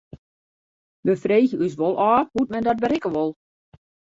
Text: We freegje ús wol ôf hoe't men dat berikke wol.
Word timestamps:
We 1.07 1.13
freegje 1.25 1.59
ús 1.65 1.75
wol 1.81 1.95
ôf 2.09 2.27
hoe't 2.33 2.51
men 2.51 2.67
dat 2.69 2.83
berikke 2.83 3.09
wol. 3.19 3.31